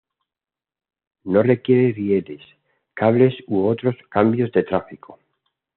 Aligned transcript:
No 1.25 1.43
requiere 1.43 1.91
rieles, 1.93 2.41
cables 2.95 3.35
u 3.45 3.67
otros 3.67 3.95
cambios 4.09 4.51
de 4.51 4.63
tráfico. 4.63 5.19